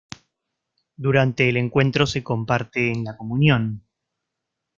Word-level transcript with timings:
Durante 0.97 1.47
el 1.47 1.57
encuentro 1.57 2.07
se 2.07 2.23
comparte 2.23 2.91
en 2.91 3.03
la 3.03 3.15
comunión. 3.15 3.83